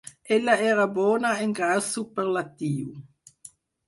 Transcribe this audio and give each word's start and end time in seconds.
Ella 0.35 0.53
era 0.69 0.85
bona 0.95 1.33
en 1.43 1.53
grau 1.59 1.83
superlatiu. 1.87 2.89